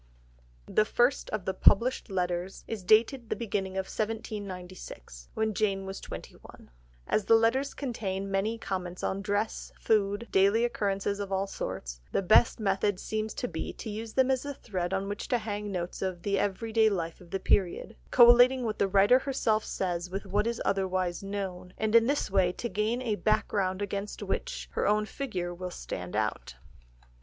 [0.65, 6.01] The first of the published letters is dated the beginning of 1796, when Jane was
[6.01, 6.71] twenty one.
[7.05, 12.23] As the letters contain many comments on dress, food, daily occurrences of all sorts, the
[12.23, 15.71] best method seems to be to use them as a thread on which to hang
[15.71, 20.25] notes of the everyday life of the period, collating what the writer herself says with
[20.25, 24.87] what is otherwise known, and in this way to gain a background against which her
[24.87, 26.55] own figure will stand out.